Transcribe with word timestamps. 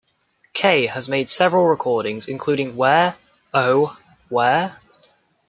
Kaye 0.53 0.87
has 0.87 1.07
made 1.09 1.29
several 1.29 1.65
recordings, 1.67 2.27
including 2.27 2.75
Where, 2.75 3.15
Oh, 3.53 3.97
Where? 4.29 4.79